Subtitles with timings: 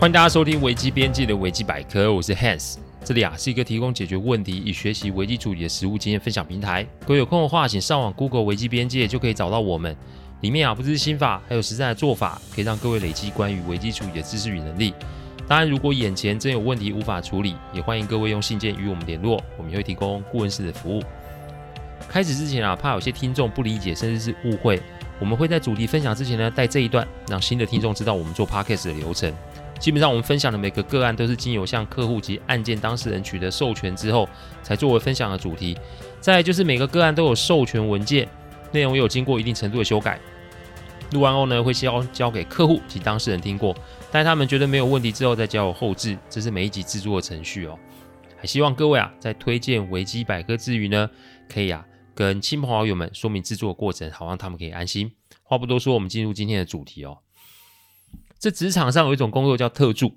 [0.00, 6.86] 欢迎大家收听危机边界的危机百科，我是 Hans，这里啊是一个提供解决问题与学习危机处理的实务经验分享平台。
[7.06, 9.94] 各位有空的话，请上网 Google 危机边界就可以找到我们。
[10.40, 14.94] 里面啊不只是心法，还有实战的做法，可以让各位累积关于危机处理的知识与能力。
[15.46, 21.02] 当然，如果眼前真有问题无法处理，也欢迎各位用信件与我们联络，我们也会提供顾问式的服务。
[22.08, 24.80] 开始之前啊，怕有些听众不理解，甚至是误会，
[25.18, 29.30] 我们会在主题分享之前呢，带这一段，让新的听众知道我们做 Podcast 的流程。
[29.80, 34.28] 基本上，我们分享的每个个案都是经由向客户及案件当事人取得授权之后，
[34.62, 35.76] 才作为分享的主题。
[36.20, 38.28] 再就是每个个案都有授权文件，
[38.72, 40.20] 内容也有经过一定程度的修改。
[41.12, 43.74] 录完后呢，会交交给客户及当事人听过，
[44.12, 46.16] 待他们觉得没有问题之后，再交由后置。
[46.28, 47.78] 这是每一集制作的程序哦。
[48.36, 51.08] 还希望各位啊，在推荐维基百科之余呢，
[51.48, 51.84] 可以啊
[52.14, 55.10] 跟亲朋好友们说明制作的过程，好让他们可以安心。
[55.42, 57.18] 话不多说，我们进入今天的主题哦。
[58.40, 60.16] 这职场上有一种工作叫特助，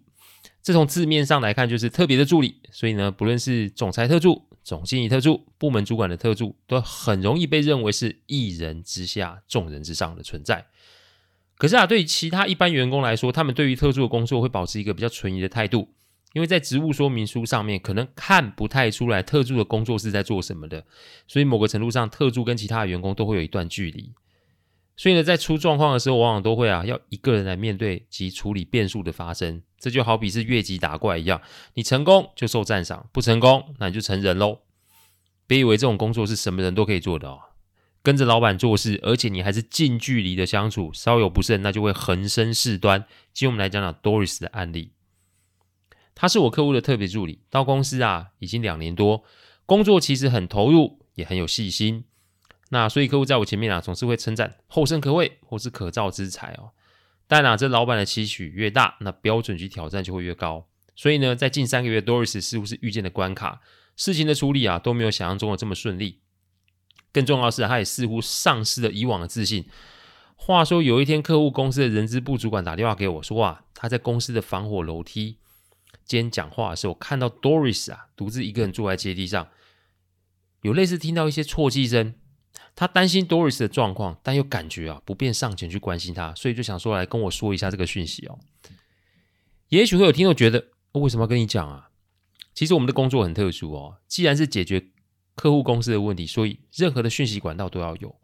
[0.63, 10.65] 这从字面上来看就是特别的助理，所以呢，不论是总裁特助、总经理特助、部门主管的特助，都很容易被认为是一人之下、众人之上的存在。
[11.57, 15.89] 可是啊，对于其他一般员工来说，他们对于特助的工作会保持一个比较存疑的态度，
[16.31, 20.85] 因为在职务说明书上面可能看不太出来特助的工作是在做什么的，
[21.27, 24.13] 所以某个程度上，特助跟其他的员工都会有一段距离。
[24.95, 29.61] 所以呢，在出状况的时候，往往都会啊，要一个人来面对及处理变数的发生。
[29.79, 31.41] 这就好比是越级打怪一样，
[31.73, 34.59] 你成功就受赞赏，不成功那你就成人喽。
[35.45, 37.39] 别以为这种工作是什么人都可以做的哦，
[38.01, 43.05] 跟着老板做事，而且你还是近距离的相处，稍有不慎，那就会横生事端。
[43.33, 44.93] 今天我们来讲讲 Doris 的案例。
[46.15, 49.23] 他是我客户的特别助理，到公司啊已经两年多，
[49.65, 52.05] 工作其实很投入，也很有细心。
[52.73, 56.71] 那所以客户在我前面啊，总是会称赞后生可畏或是可造之材哦。
[57.27, 60.67] 但啊，这老板的期许越大，那标准及挑战就会越高。
[60.95, 63.61] 所以呢，在近三个月，Doris 似乎是遇见的关卡，
[63.95, 66.21] 事情的处理啊都没有想象中的这么顺利。
[67.11, 69.65] 更重要是，他也似乎丧失了以往的自信。
[70.35, 75.37] 话说有一天，客户公司的人资部主管打电话给我说啊，他在公司的防火楼梯
[76.05, 79.47] 间讲话的时候，看到 Doris 啊独自一个人坐在阶梯上，
[80.63, 82.15] 有类似听到一些啜泣声。
[82.75, 88.39] 他担心 Doris 的状况，但又感觉啊不便上前去关心他，所以就想说来跟我说一下这个讯息哦。
[89.69, 91.89] 也许会有听众觉得，为什么要跟你讲啊？
[92.53, 94.87] 其实我们的工作很特殊哦，既然是解决
[95.35, 98.15] 客户公司的问题，所以任何的讯息管道都要有。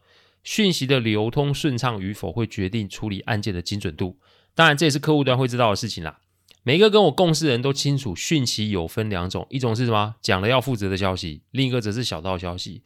[0.44, 4.20] 讯息的流通顺畅与否，会决定处理案件的精准度。
[4.56, 6.22] 当然，这也是客户端会知道的事情啦。
[6.64, 10.16] 每一个跟我共事的人都清楚，讯息有分两种，一种是什么？
[10.22, 12.84] 讲了要负责的消息，另一个则是小道消息。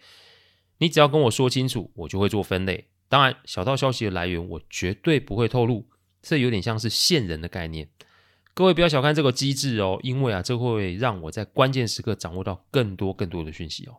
[0.79, 2.87] 你只要跟我说清楚，我就会做分类。
[3.07, 5.87] 当然，小道消息的来源我绝对不会透露，
[6.21, 7.87] 这有点像是线人的概念。
[8.55, 13.97] 各位不要小看这个机制哦，因为啊，这会让我在关键时刻掌握到更多更多的讯息哦。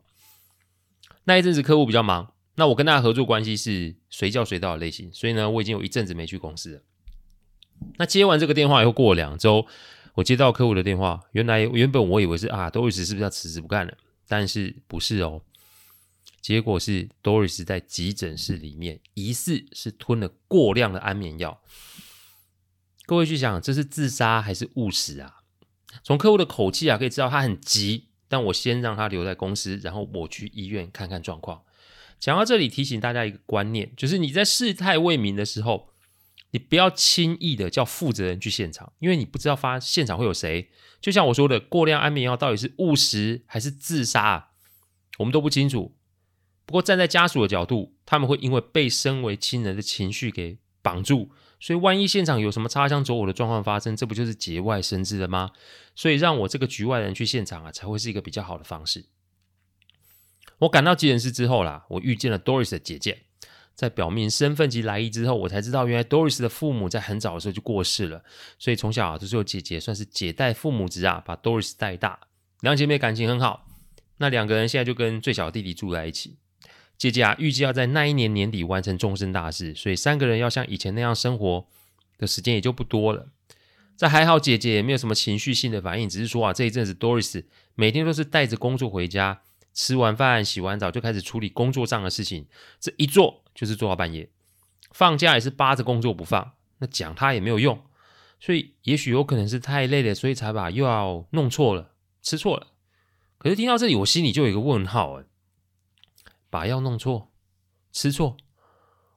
[1.24, 6.82] 那一阵子客户比较忙，那我跟他的合作关系是随叫随到的类型，所以呢，我已经有一阵子没去公司了。
[7.96, 9.66] 那接完这个电话以后，过了两周，
[10.14, 13.96] 我接到客户的电话，原来原本我以为是啊都一直是不是要辞职不干了？
[14.28, 15.40] 但是不是哦。
[16.44, 21.62] 结果是 Doris 在急诊室里面，疑似是吞了过量的安眠药。
[23.06, 25.36] 各位去想，这是自杀还是误食啊？
[26.02, 28.08] 从客户的口气啊，可以知道他很急。
[28.28, 31.62] 但我先让他留在公司，然后我去医院看看状况。
[32.20, 35.94] 讲到这里，提醒大家一个观念，就是你在事态未明的时候，
[36.50, 40.70] 你不要轻易的叫负责人去现场，因为你不知道发现场会有谁。
[41.00, 44.50] 就像我说的，过量安眠药到底是误食还是自杀，
[45.18, 45.96] 我们都不清楚。
[46.66, 51.30] 不过站在家属的角度，他们会因为被身为亲人的情绪给绑住，
[51.60, 55.50] 所以万一现场有什么擦枪走火的状况发生，这不就是节外生枝了吗？
[55.94, 59.04] 所以让我这个局外人去现场啊，才会是一个比较好的方式。
[60.60, 63.24] 我赶到急诊室之后啦，我遇见了 Doris 的姐姐，
[63.74, 68.24] 在表明身份及来意之后，我才知道原来 Doris 的父母在很早的时候就过世了，
[68.58, 72.20] 所以从小啊就是由姐姐算是姐带父母职啊，把 Doris 带大，
[72.60, 73.66] 两姐妹感情很好，
[74.18, 76.38] 那两个人现在就跟最小的弟弟住在一起。
[76.96, 81.66] 姐姐啊，预计要在那一年年底完成终身大事，所以三个人要像以前那样生活
[82.18, 83.28] 的时间也就不多了。
[83.96, 87.44] 这还好，姐姐也没有什么情绪性的反应，只是说啊，这一阵子 Doris
[87.74, 89.42] 每天都是带着工作回家，
[89.72, 92.46] 吃完饭、洗完澡就开始处理工作上的事情，
[92.80, 94.30] 这一做就是做到半夜。
[94.90, 97.82] 放假也是扒着工作不放，那讲他也没有用，
[98.40, 101.92] 所以也许有可能是太累了，所以才把药弄错了，
[102.22, 102.68] 吃错了。
[103.38, 105.24] 可是听到这里，我心里就有一个问号哎。
[106.54, 107.32] 把药弄错，
[107.90, 108.36] 吃错。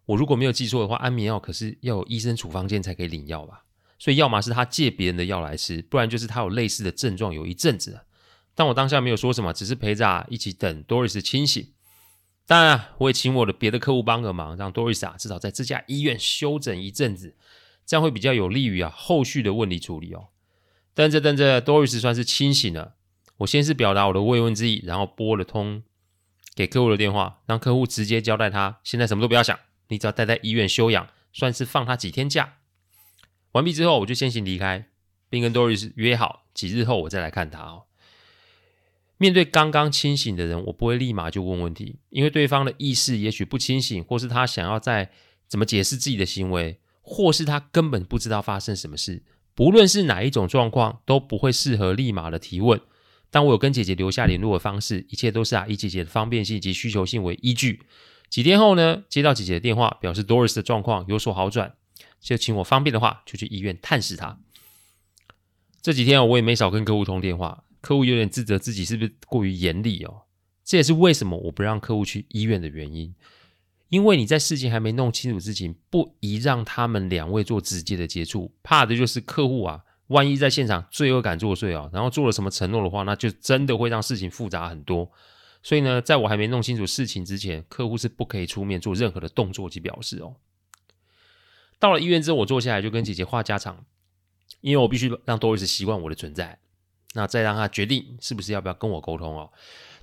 [0.05, 3.63] 我如果没有记错的话，安眠药可是要有医生处方箋才可以领药吧？
[3.99, 8.05] 所以要么是他借别人的药来吃，不然就是他有类似的症状有一阵子了。
[8.55, 11.71] 但我当下没有说什么，只是陪着啊一起等 Doris 清醒。
[12.47, 17.35] 当然，我也请我的别的客户帮个忙，让 Doris 啊至少在这家医院休整一阵子，
[17.85, 20.29] 这样会比较有利于啊后续的问题处理哦。
[20.95, 22.95] 等着等着，Doris 算是清醒了。
[23.37, 25.83] 我先是表达我的慰问之意，然后拨了通
[26.57, 29.59] 给客户的电话，让客户直接交代他现在什么都不要想，
[29.89, 32.55] 你只要待在医院休养，算是放他几天假。
[33.51, 34.87] 完毕之后，我就先行离开，
[35.29, 37.83] 并跟 Doris 约好几日后我再来看他哦。
[39.19, 45.11] 面对刚刚清醒的人，我不会立马就问问题，因为对方的意识也许不清醒，或是他想要再
[45.47, 49.23] 怎么解释自己的行为，或是他根本不知道发生什么事。
[49.53, 52.81] 不论是哪一种状况，都不会适合立马的提问。
[53.29, 57.81] 但我有跟姐姐留下联络的方式，一切都是啊以姐姐的方便性及需求性为依据。
[58.29, 61.75] 几天后呢，接到姐姐的电话，表示 Doris 的状况有所好转，
[62.19, 64.39] 就请我方便的话就去医院探视她。
[65.81, 70.23] 这几天我也没少跟客户通电话，客户有点自责自己是不是过于严厉哦。
[70.65, 73.15] 这也是为什么我不让客户去医院的原因，
[73.87, 79.83] 因为你在事情还没弄清楚之前，不宜让他们两位做直接的接触，怕的就是客户啊。
[80.07, 85.11] 万一在现场罪恶感作祟啊，然后做了什么承诺的话，那就真的会让事情复杂很多。
[85.63, 90.35] 所以呢，在我还没弄清楚事情之前，客户是不可以出面做任何的动作及表示哦。
[91.77, 93.85] 到了医院之后，我坐下来就跟姐姐话家常，
[94.61, 96.59] 因为我必须让 Doris 习惯我的存在，
[97.13, 99.51] 那再让他决定是不是要不要跟我沟通哦。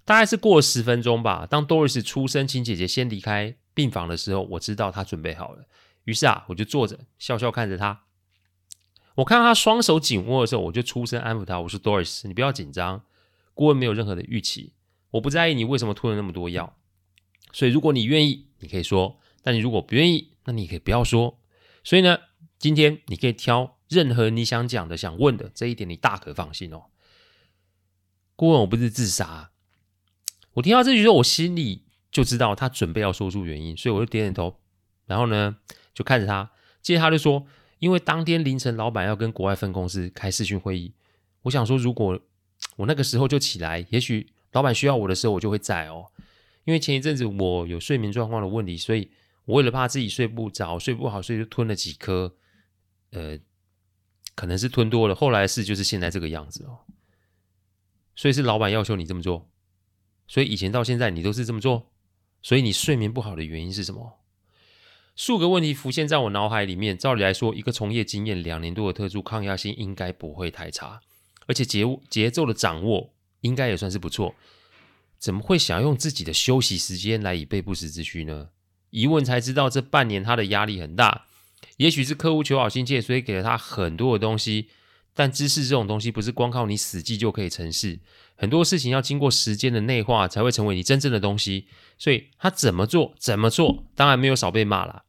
[0.04, 5.64] 大概是过了十分钟吧，当 Doris 出声请姐姐先离开病房的时候，我知道她准备好了，
[6.04, 8.02] 于是啊，我就坐着笑笑看着她。
[9.14, 11.60] 我看到他双手紧握的时候，我就出声安抚他。
[11.60, 13.04] 我说：“Doris，你不要紧张，
[13.54, 14.72] 顾问没有任何的预期，
[15.12, 16.76] 我不在意你为什么吞了那么多药。
[17.52, 21.38] 所以如果你愿意，你可以说；但你如果不愿意，那你可以不要说。
[21.84, 22.18] 所以呢，
[22.58, 26.86] 今天你可以挑任何你想讲的、想问的，这一点你大可放心哦。
[28.34, 29.52] 顾问，我不是自杀。
[30.54, 34.58] 我听到这句之后，我心里就知道他准备要说出原因，所以我就点点头，
[35.06, 35.56] 然后呢，
[35.94, 36.50] 就看着他，
[36.82, 37.46] 接着他就说。”
[37.84, 40.94] 因为当天凌晨，老板要跟国外分公司开视讯会议。
[41.42, 42.18] 我想说，如果
[42.76, 46.06] 我那个时候就起来，也许老板需要我的时候，我就会在哦。
[46.64, 49.10] 因为前一阵子我有睡眠状况的问题，所以
[49.44, 52.34] 我为了怕自己睡不着、睡不好，所以就吞了几颗。
[53.10, 53.38] 呃，
[54.34, 55.14] 可能是吞多了。
[55.14, 56.78] 后来的事就是现在这个样子哦。
[58.16, 59.50] 所以是老板要求你这么做，
[60.26, 61.92] 所以以前到现在你都是这么做。
[62.40, 64.20] 所以你睡眠不好的原因是什么？
[65.16, 66.98] 数个问题浮现在我脑海里面。
[66.98, 71.00] 照理来说，一个从业经验两年多的特助，抗压性应该不会太差，
[71.46, 73.12] 而且节节奏的掌握
[73.42, 74.34] 应该也算是不错。
[75.18, 78.48] 怎么会想用自己的休息时间来以备不时之需呢？
[78.90, 81.26] 一问才知道，这半年他的压力很大。
[81.78, 84.68] 也许是客户求好心切，所以给了他很多的东西。
[85.14, 88.00] 但知识这种东西不是光靠你死记就可以成事，
[88.36, 91.68] 很多事情要经过时间的内化才会成为你真正的东西。
[91.96, 95.04] 所以他怎么做怎么做，当然没有少被骂啦。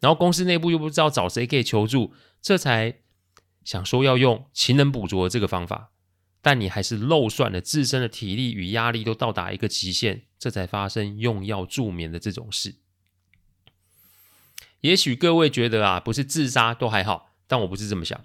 [0.00, 2.98] 然后公司内部又不知道找谁可以求助，这才
[3.64, 5.90] 想说要用勤能补拙这个方法，
[6.42, 12.76] 但你还是漏算了自身的体力与压力都到达一个极限，这才发生用药助眠的这种事。
[14.82, 18.24] 也许各位觉得啊，不是自杀都还好，但我不是这么想，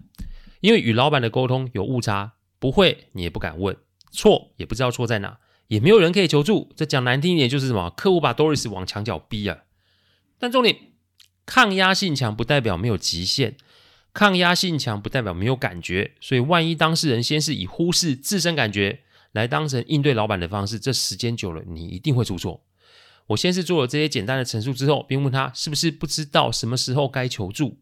[0.63, 3.75] 因为与老板的沟通有误差，不会你也不敢问，
[4.12, 6.72] 错也不知道错在哪，也没有人可以求助。
[6.77, 7.89] 这讲难听一点就是什么？
[7.89, 9.63] 客户把 Doris 往墙角逼啊，
[10.39, 10.77] 但重点。
[11.46, 13.58] 抗压性强不代表没有极限，
[14.13, 19.01] 抗压性强不代表没有感觉，所以万一当事人先是以忽视自身感觉
[19.34, 22.63] 来当成应对老板的方式，这时间久了你一定会出错。
[23.27, 27.79] 我先是做了这些简单的陈述之后，并问他是不是不知道什么时候该求助，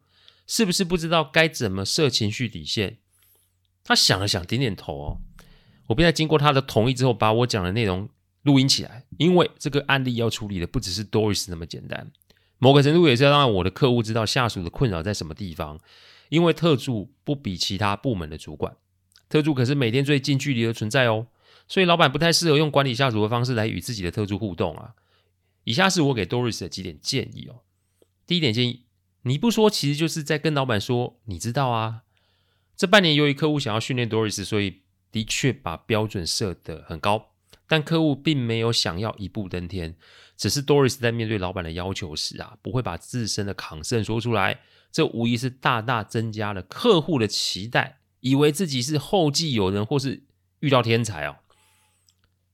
[0.48, 2.98] 是不是不知道该怎么设情绪底线。
[3.84, 5.22] 他想了想，点点头哦。
[5.88, 8.10] 我便在经过他的同意之后，把我讲的内容
[8.44, 12.12] 录音起来，因为这个案例要处理的不只是 Doris 那么简单。
[12.60, 15.80] 某个程度也是要让我的客户知道下属的困扰在什么地方，
[16.30, 18.78] 因为特助不比其他部门的主管，
[19.28, 21.28] 特助可是每天最近距离的存在哦，
[21.68, 24.94] 所以老板不太适合用管理下属的方式来与自己的特助互动啊。
[25.64, 27.62] 以下是我给 Doris 的几点建议哦。
[28.28, 28.84] 第一点建议，
[29.24, 32.02] 你不说其实就是在跟老板说，你知道啊。
[32.76, 37.34] 这半年由于客户想要训练 Doris，所以的确把标准设得很高，
[37.68, 39.96] 但客户并没有想要一步登天。
[40.36, 44.62] 只是 Doris 在面对老板的要求时啊，不会把自身的抗性说出来，
[44.92, 50.24] 这无疑是大大增加了客户的期待，以为自己是后继有人或是
[50.62, 51.36] 遇到天才哦，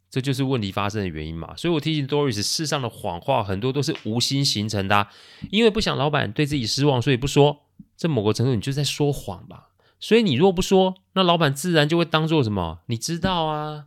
[0.10, 1.56] 这就是问题发生的原因嘛。
[1.58, 5.12] 所以我提醒 Doris，世上的谎话很多都是无心形成的啊，
[5.52, 9.70] 因为不想老板对自己失望，所以不说，这某个程度你就在说谎吧。
[10.00, 12.80] 所以你若不说，那老板自然就会当做什么？
[12.86, 13.86] 你知道啊。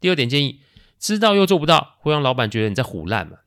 [0.00, 0.60] 第二点建议，
[0.98, 3.38] 知道又做不到，会让老板觉得你在胡烂嘛。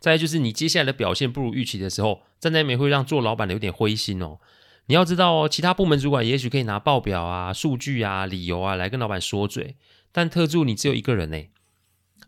[0.00, 4.38] 再就是你接下来的表现不如预期的时候，站在那边会让做老板的有点灰心哦。
[4.86, 9.76] 你要知道哦，其他部门主管也许可以拿报表啊、数据啊、理由啊来跟老板说嘴，
[10.12, 11.46] 但特助你只有一个人呢，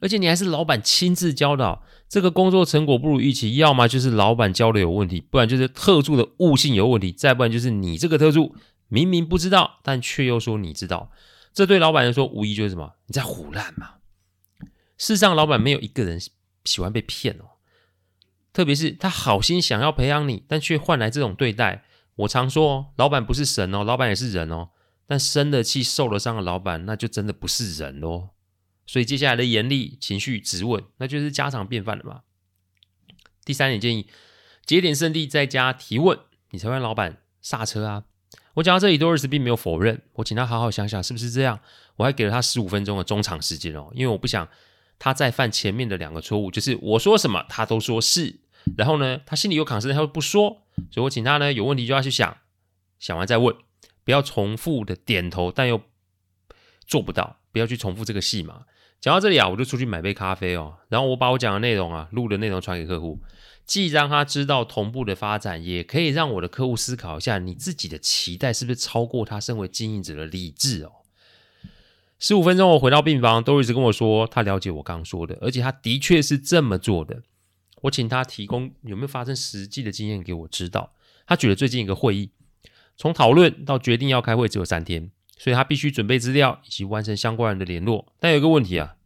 [0.00, 8.54] 而且你还是老板亲自教的，这个工作成果不如预期，要么就是老板教的有问题，不然就是特助的悟性有问题，再不然就是你这个特助
[8.88, 11.10] 明明不知道，但却又说你知道，
[11.52, 12.92] 这对老板来说无疑就是什么？
[13.06, 13.94] 你在胡乱嘛。
[14.98, 16.20] 世上老板没有一个人
[16.64, 17.58] 喜欢被骗哦，
[18.52, 21.84] 特别是他好心想要培养你，但却换来这种对待。
[22.14, 24.68] 我常说，老板不是神哦，老板也是人哦。
[25.12, 28.31] 但生了气、受了伤的老板，那就真的不是人喽。
[28.87, 32.23] 所以接下来的严厉情绪质问，那就是家常便饭了嘛。
[33.45, 34.09] 第三点建议，
[34.64, 36.19] 节点胜地在家提问，
[36.52, 38.04] 你才会让老板刹车啊。
[38.54, 41.61] 我讲到这里，Doris 并没有否认，我请他好好想想是不是这样。
[41.97, 44.49] 我还给了他十五分钟的中场时间哦，因为我不想
[44.99, 48.40] 他再犯前面的两个错误，就是我说什么他都说是，
[48.78, 50.62] 然后呢，他心里有抗生，他又不说。
[50.90, 52.38] 所以我请他呢，有问题就要去想，
[52.99, 53.54] 想完再问，
[54.04, 55.80] 不要重复的点头，但又
[56.87, 58.64] 做不到，不要去重复这个戏码。
[59.00, 63.18] 讲到这里啊，我就出去买杯咖啡哦，然后我把我讲的内容啊，录的内容传给客户，
[63.66, 70.92] 既让他知道同步的发展，也可以让我的客户思考一下，你自己的期待是不是超过他身为经营者的理智哦。
[72.21, 77.23] 十五分钟，我回到病房，都一直跟我说，他了解我刚说的，而且他的确是这么做的。
[77.80, 80.92] 我请他提供有没有发生实际的经验给我知道。
[81.26, 82.30] 他举了最近一个会议，
[82.96, 88.12] 从讨论到决定要开会只有三天，所以他必须准备资料以及完成相关人的联络。
[88.20, 88.96] 但有一个问题啊，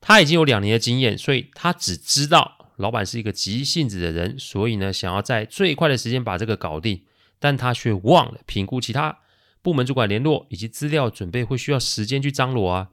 [0.00, 7.04] 他已经有两年的经验，所以他只知道老板是一个急性子的人，所以呢，想要在最快的时间把这个搞定，
[7.38, 9.18] 但他却忘了评估其他
[9.60, 12.90] 部门主管联络以及资料准备会需要时间去张罗啊。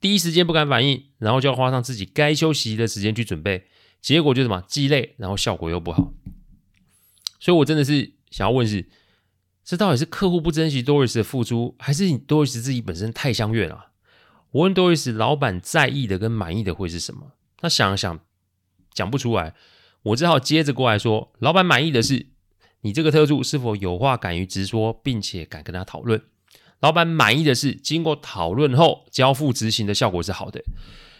[0.00, 3.66] 第一时间不敢反应，然后就要花上自己该休息的时间去准备。
[4.02, 6.12] 结果就什么，鸡肋，然后效果又不好，
[7.40, 8.84] 所以我真的是想要问是，
[9.64, 13.92] 这到底是客户不珍惜 Doris 的付出，还是你 Doris 自己本身太相怨了？
[14.50, 17.32] 我问 Doris，老板在意的跟满意的会是什么？
[17.56, 18.20] 他想了想，
[18.92, 19.54] 讲不出来，
[20.02, 22.26] 我只好接着过来说，老板满意的是
[22.82, 26.20] 你这个特助是否有话敢于直说，并且敢跟他讨论。
[26.80, 30.62] 老板满意的是经过讨论后交付执行的效果是好的。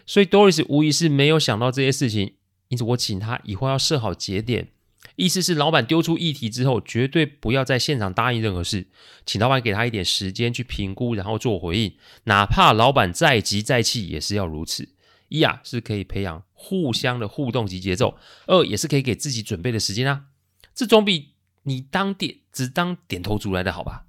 [0.05, 2.35] 所以 Doris 无疑是没有想到这些事情。
[2.69, 4.69] 因此，我请他以后要设好节点，
[5.17, 8.87] 意思是老板丢出议题之后，绝对不要在现场答应任何事，
[9.25, 11.97] 请老板给他一点时间去评估，然后做回应。
[12.25, 14.91] 哪怕老板再急再气，也是要如此。
[15.29, 20.27] 一啊，是可以培养互相的互动及节奏；二，也是可以给自己准备的时间啊。
[20.75, 21.33] 这总比
[21.65, 24.07] 你当点只当点头族来的好吧？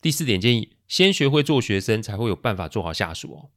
[0.00, 3.50] 第四点建议：先学会做学生，才会有办法做好下属哦。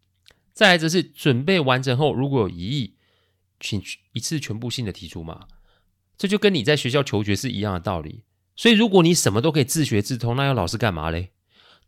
[0.53, 2.95] 再来则是准备完成后，如果有疑义。
[3.59, 5.47] 请一次全部性的提出嘛，
[6.23, 8.23] 这就跟你在学校求学是一样的道理。
[8.55, 11.31] 所以，如果你什么都可以自学自通，那要老师干嘛嘞？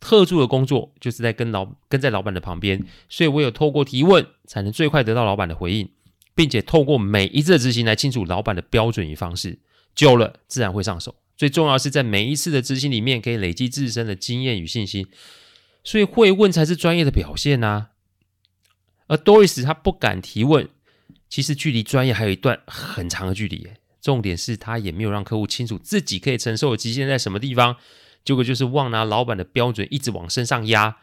[0.02, 5.90] 特助的工作就是在跟老跟在老板的旁边，所以我有透过提问，才能最快得到老板的回应，
[6.36, 9.60] 并且透过每一次的执行来清楚老板的标准与方式，
[9.96, 11.16] 久了自然会上手。
[11.38, 15.08] 最重要的是在每一次的执行里面，可以累积自身的经验与信心。
[15.82, 17.92] 所以会问才是专业的表现呐。
[19.08, 20.68] 而 Doris 他不敢提问。
[21.28, 23.68] 其实距离专业还有一段很长的距离，
[24.06, 27.78] 重点是他也没有让客户清楚自己可以承受的极限在什么地方，
[28.24, 30.98] 结果就是忘拿老板的标准一直往身上压。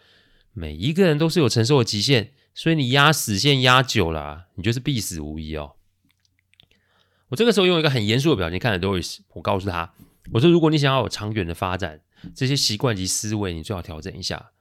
[0.53, 5.73] 每一个人都是有承受的极限，所以你压死线压久了，你就是必死无疑哦。
[7.31, 9.93] 我这个时候用一个很严肃的表情看着 Doris，我告诉他，
[10.33, 12.03] 我说如果你想要有长远的发展，
[12.37, 14.53] 这些习惯及思维你最好调整一下，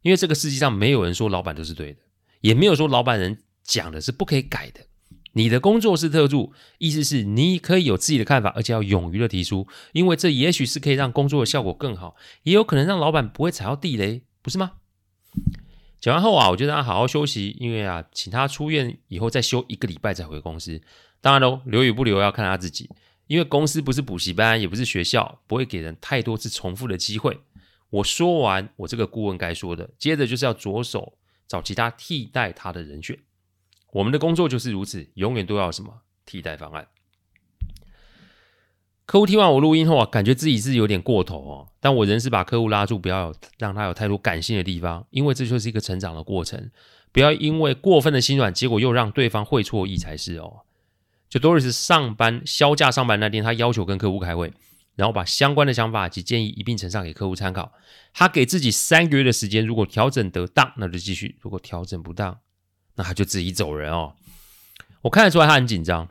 [0.00, 1.98] 因为这个世界上没有人说老板都是对的，
[2.40, 4.80] 也没有说老板人讲的是不可以改的。
[5.34, 14.72] 你的工作是特助，意思是你可以有自己的看法，而且要勇于的提出，因为这也许是可以让工作的效果更好，也有可能让老板不会踩到地雷，不是吗？
[16.00, 20.80] 讲完后啊，我就让他好好休息，因为啊，请他出院以后再休一个礼拜再回公司。
[21.20, 22.90] 当然喽，留与不留要看他自己，
[23.26, 27.40] 因为公司不是补习班，也不是学校，不会给人太多次重复的机会。
[27.90, 31.14] 我说完我这个顾问该说的，接着就是要着手
[31.48, 33.18] 找其他替代他的人选。
[33.94, 36.88] 我们的工作就是如此，永远都要什么替代方案。
[39.06, 46.70] 客户听完我录音后啊，感觉自己是有点过头哦，但我仍是把客户拉住，不要让他有太多感性的地方，因为这就是一个成长的过程。
[47.12, 50.62] 不要因为过分的心软，结果又让对方会错意才是哦。
[51.28, 54.52] 就 Doris 上班销假上班那天，他要求跟客户开会，
[54.96, 57.72] 然后把相关的想法及建议一并呈上给客户参考。
[58.12, 62.40] 他给自己三个月的时间，如果调整得当，那就继续；如果调整不当，
[62.94, 64.14] 那他就自己走人哦。
[65.02, 66.08] 我看得出来他很紧张，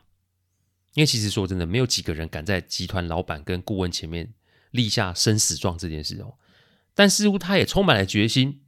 [0.93, 4.33] 因为其实说真的，没有几个人敢在集团老板跟顾问前面
[4.71, 6.35] 立下生死状这件事哦。
[6.93, 8.61] 但似乎他也充满了决心。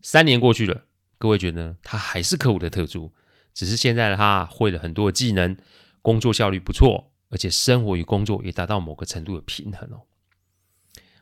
[0.00, 0.84] 三年过去了，
[1.18, 1.76] 各位觉得？
[1.82, 3.12] 他还是客户的特助，
[3.52, 5.56] 只是现在的他会了很多技能，
[6.00, 10.02] 工作效率不错，而且生活与工作也达到某个程度的平衡哦。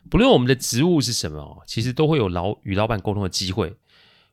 [0.07, 3.75] 不论我们的职务是什么哦，其实都会有老与老板沟通的机会。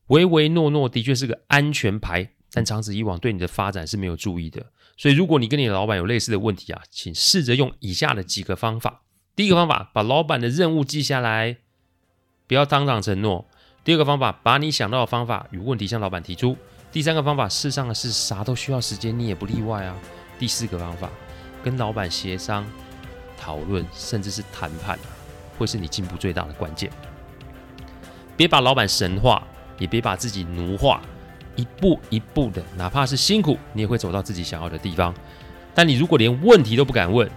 [0.08, 4.66] 唯唯诺诺的确是个安全牌，但长此以往对你的发展是没有助益的。
[4.96, 9.02] 所以，如果你跟你老板有类似的问题啊，请试着用以下的几个方法。
[9.34, 11.56] 第一个方法，把老板的任务记下来，
[12.46, 13.48] 不要当场承诺。
[13.84, 16.56] 第二个方法，把你想到的方法与问题向老板提出。
[16.92, 19.96] 第三个方法，世上的事啥都需要时间，你也不例外啊。
[20.38, 21.08] 第四个方法，
[21.64, 22.66] 跟老板协商、
[23.38, 24.98] 讨论，甚至是谈判，
[25.56, 26.90] 会是你进步最大的关键。
[28.36, 29.42] 别把老板神化，
[29.82, 31.02] 也别把自己奴化，
[31.56, 35.12] 一步一步的，哪怕是辛苦，你也会走到自己想要的地方。
[35.74, 37.28] 但你如果连问题都不敢问，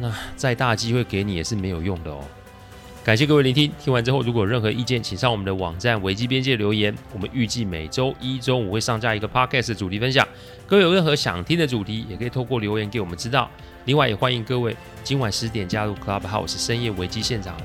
[0.00, 2.24] 那再大机会给你也是没有用的哦。
[3.02, 6.94] 感谢各位聆听，听完之后如果有任何意见，请上我们的网站危机边界留言。
[7.12, 10.26] 我们预计每周一中午会上架一个 podcast 的主题分享。
[10.66, 13.50] 各位有任何想听的主题，也可以透过留言给我们知道。
[13.86, 17.56] 另外也欢迎各位今晚十点加入 Clubhouse 深夜危机现场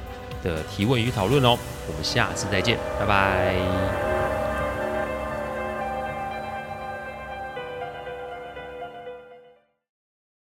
[0.41, 1.57] 的提问与讨论哦。
[1.87, 4.14] 我们下次再见，拜拜。